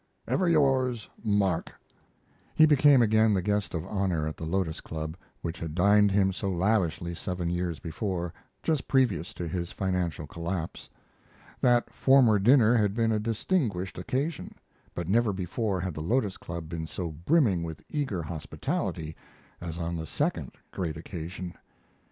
[0.27, 1.75] Ever yours, MARK.
[2.55, 6.33] He became again the guest of honor at the Lotos Club, which had dined him
[6.33, 8.33] so lavishly seven years before,
[8.63, 10.89] just previous to his financial collapse.
[11.59, 14.55] That former dinner had been a distinguished occasion,
[14.95, 19.15] but never before had the Lotos Club been so brimming with eager hospitality
[19.61, 21.53] as on the second great occasion.